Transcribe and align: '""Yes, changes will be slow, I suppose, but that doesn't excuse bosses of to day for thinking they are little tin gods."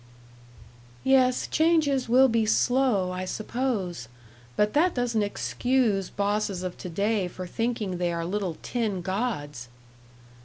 '""Yes, 1.03 1.45
changes 1.45 2.09
will 2.09 2.27
be 2.27 2.43
slow, 2.43 3.11
I 3.11 3.23
suppose, 3.25 4.07
but 4.55 4.73
that 4.73 4.95
doesn't 4.95 5.21
excuse 5.21 6.09
bosses 6.09 6.63
of 6.63 6.75
to 6.79 6.89
day 6.89 7.27
for 7.27 7.45
thinking 7.45 7.99
they 7.99 8.11
are 8.11 8.25
little 8.25 8.57
tin 8.63 9.03
gods." 9.03 9.67